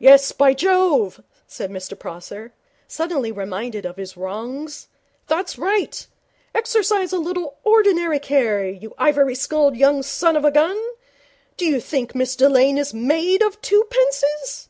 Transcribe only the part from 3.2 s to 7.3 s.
reminded of his wrongs, 'that's right. Exercise a